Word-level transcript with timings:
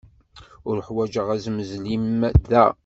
Uḥwaǧeɣ 0.69 1.27
asezmel-im 1.35 2.01
da. 2.49 2.65